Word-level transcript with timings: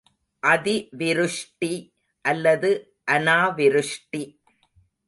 அதி 0.43 0.73
விருஷ்டி, 0.93 1.71
அல்லது 2.25 2.71
அநாவிருஷ்டி. 3.11 4.23